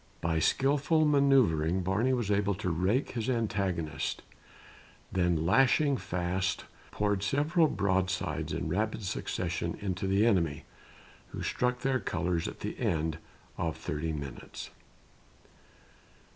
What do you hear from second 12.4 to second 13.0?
at the